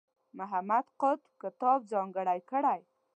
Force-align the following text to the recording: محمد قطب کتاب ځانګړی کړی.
محمد 0.39 0.85
قطب 1.01 1.21
کتاب 1.41 1.79
ځانګړی 1.91 2.39
کړی. 2.49 2.79